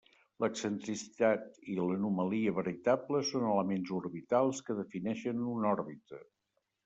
L'excentricitat 0.43 1.43
i 1.73 1.75
l'anomalia 1.79 2.53
veritable 2.59 3.21
són 3.33 3.45
elements 3.49 3.93
orbitals 3.99 4.63
que 4.69 4.79
defineixen 4.79 5.47
una 5.53 5.71
òrbita. 5.77 6.23